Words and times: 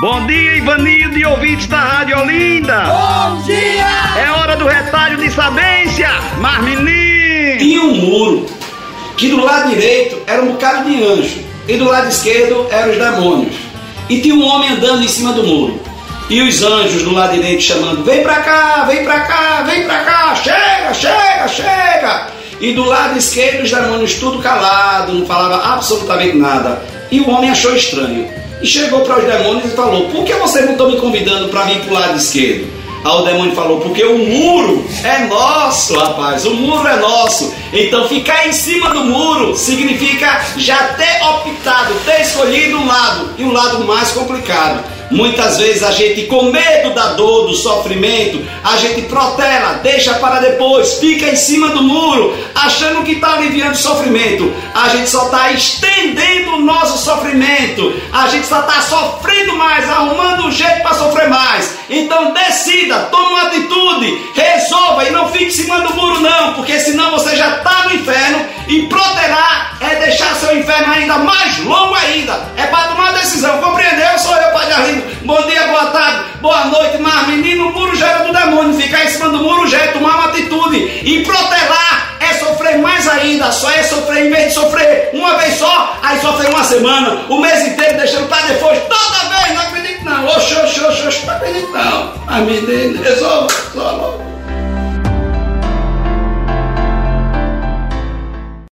Bom 0.00 0.26
dia, 0.26 0.56
Ivanildo 0.56 1.18
e 1.18 1.26
ouvintes 1.26 1.66
da 1.66 1.78
Rádio 1.78 2.18
Olinda. 2.20 2.84
Bom 2.84 3.42
dia! 3.42 3.84
É 4.18 4.30
hora 4.30 4.56
do 4.56 4.66
retalho 4.66 5.18
de 5.18 5.30
sabência, 5.30 6.08
mas 6.38 6.62
menino. 6.64 7.58
Tinha 7.58 7.82
um 7.82 7.94
muro 7.96 8.46
que 9.18 9.28
do 9.28 9.44
lado 9.44 9.68
direito 9.68 10.22
era 10.26 10.40
um 10.40 10.52
bocado 10.52 10.88
de 10.88 11.04
anjo 11.04 11.44
e 11.68 11.76
do 11.76 11.84
lado 11.84 12.08
esquerdo 12.08 12.66
eram 12.70 12.92
os 12.92 12.96
demônios. 12.96 13.54
E 14.08 14.22
tinha 14.22 14.34
um 14.34 14.42
homem 14.42 14.70
andando 14.70 15.04
em 15.04 15.08
cima 15.08 15.34
do 15.34 15.46
muro. 15.46 15.78
E 16.30 16.40
os 16.40 16.62
anjos 16.62 17.02
do 17.02 17.12
lado 17.12 17.34
direito 17.34 17.62
chamando: 17.62 18.02
Vem 18.02 18.22
pra 18.22 18.36
cá, 18.36 18.84
vem 18.84 19.04
pra 19.04 19.20
cá, 19.20 19.62
vem 19.66 19.84
pra 19.84 19.98
cá, 20.02 20.34
chega, 20.34 20.94
chega, 20.94 21.46
chega. 21.46 22.26
E 22.58 22.72
do 22.72 22.84
lado 22.84 23.18
esquerdo 23.18 23.64
os 23.64 23.70
demônios 23.70 24.14
tudo 24.14 24.38
calado, 24.38 25.12
não 25.12 25.26
falava 25.26 25.74
absolutamente 25.74 26.38
nada. 26.38 26.99
E 27.10 27.20
o 27.20 27.28
homem 27.28 27.50
achou 27.50 27.74
estranho 27.74 28.28
e 28.62 28.66
chegou 28.66 29.00
para 29.00 29.18
os 29.18 29.24
demônios 29.24 29.72
e 29.72 29.76
falou: 29.76 30.08
Por 30.10 30.24
que 30.24 30.32
vocês 30.34 30.64
não 30.64 30.72
estão 30.72 30.90
me 30.90 30.98
convidando 30.98 31.48
para 31.48 31.64
vir 31.64 31.80
para 31.80 31.90
o 31.90 31.94
lado 31.94 32.16
esquerdo? 32.16 32.79
Aí 33.04 33.12
o 33.12 33.22
demônio 33.22 33.54
falou: 33.54 33.80
Porque 33.80 34.04
o 34.04 34.18
muro 34.18 34.86
é 35.02 35.26
nosso, 35.26 35.98
rapaz, 35.98 36.44
o 36.44 36.54
muro 36.54 36.86
é 36.86 36.96
nosso. 36.96 37.54
Então 37.72 38.08
ficar 38.08 38.46
em 38.46 38.52
cima 38.52 38.90
do 38.90 39.04
muro 39.04 39.56
significa 39.56 40.44
já 40.56 40.88
ter 40.94 41.22
optado, 41.24 41.94
ter 42.04 42.22
escolhido 42.22 42.76
um 42.78 42.86
lado 42.86 43.30
e 43.38 43.44
um 43.44 43.52
lado 43.52 43.84
mais 43.84 44.10
complicado. 44.10 44.84
Muitas 45.10 45.58
vezes 45.58 45.82
a 45.82 45.90
gente, 45.90 46.26
com 46.26 46.52
medo 46.52 46.94
da 46.94 47.14
dor, 47.14 47.48
do 47.48 47.54
sofrimento, 47.54 48.46
a 48.62 48.76
gente 48.76 49.02
protela, 49.02 49.80
deixa 49.82 50.14
para 50.14 50.38
depois, 50.38 50.94
fica 51.00 51.28
em 51.28 51.36
cima 51.36 51.70
do 51.70 51.82
muro, 51.82 52.36
achando 52.54 53.02
que 53.02 53.12
está 53.12 53.34
aliviando 53.34 53.72
o 53.72 53.76
sofrimento. 53.76 54.54
A 54.72 54.88
gente 54.90 55.10
só 55.10 55.24
está 55.24 55.50
estendendo 55.50 56.52
o 56.52 56.60
nosso 56.60 57.04
sofrimento, 57.04 57.92
a 58.12 58.28
gente 58.28 58.46
só 58.46 58.60
está 58.60 58.80
sofrendo 58.82 59.56
mais, 59.56 59.88
arrumando 59.90 60.46
um 60.46 60.52
jeito. 60.52 60.69
Então 61.90 62.32
decida, 62.32 62.96
tome 63.10 63.26
uma 63.26 63.42
atitude, 63.42 64.30
resolva 64.32 65.04
e 65.04 65.10
não 65.10 65.28
fique 65.32 65.46
em 65.46 65.50
cima 65.50 65.80
do 65.80 65.92
muro, 65.94 66.20
não, 66.20 66.54
porque 66.54 66.78
senão 66.78 67.10
você 67.10 67.34
já 67.36 67.56
está 67.56 67.84
no 67.84 67.94
inferno 67.96 68.46
e 68.68 68.82
protelar 68.86 69.76
é 69.80 69.96
deixar 69.96 70.34
seu 70.36 70.56
inferno 70.56 70.92
ainda 70.92 71.18
mais 71.18 71.58
longo 71.64 71.94
ainda. 71.94 72.38
É 72.56 72.66
para 72.66 72.88
tomar 72.88 73.12
decisão, 73.14 73.58
compreendeu? 73.58 74.18
Sou 74.18 74.36
eu, 74.36 74.52
Padre 74.52 74.74
Arlindo. 74.74 75.02
Bom 75.24 75.42
dia, 75.48 75.66
boa 75.66 75.86
tarde, 75.86 76.24
boa 76.40 76.64
noite, 76.66 76.98
mas 76.98 77.26
menino, 77.28 77.68
o 77.68 77.72
muro 77.72 77.96
já 77.96 78.08
era 78.08 78.24
do 78.24 78.32
demônio. 78.32 78.74
Ficar 78.74 79.04
em 79.04 79.08
cima 79.08 79.30
do 79.30 79.38
muro 79.38 79.66
já 79.66 79.78
é 79.78 79.86
tomar 79.88 80.14
uma 80.14 80.24
atitude. 80.26 80.76
E 80.76 81.24
protelar 81.24 82.18
é 82.20 82.34
sofrer 82.34 82.78
mais 82.78 83.08
ainda. 83.08 83.50
Só 83.50 83.70
é 83.70 83.82
sofrer, 83.82 84.26
em 84.26 84.30
vez 84.30 84.48
de 84.48 84.54
sofrer 84.54 85.10
uma 85.12 85.36
vez 85.38 85.54
só, 85.58 85.96
aí 86.02 86.20
sofrer 86.20 86.50
uma 86.50 86.62
semana, 86.62 87.24
o 87.28 87.40
mês 87.40 87.66
inteiro, 87.66 87.96
deixando 87.96 88.28
para 88.28 88.46
depois, 88.46 88.78
toda 88.88 89.09
Amém. 92.30 92.64
Dele. 92.64 93.06
É 93.06 93.16
só, 93.16 93.46